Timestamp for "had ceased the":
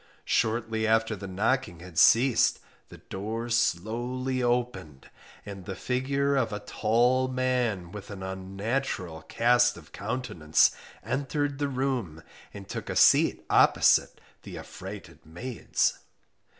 1.81-2.97